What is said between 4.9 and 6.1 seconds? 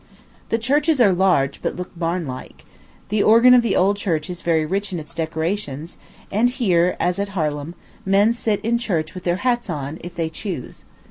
in its decorations;